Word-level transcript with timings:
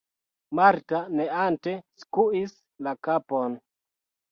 Marta 0.59 1.01
neante 1.17 1.75
skuis 2.05 2.57
la 2.89 2.97
kapon. 3.11 3.57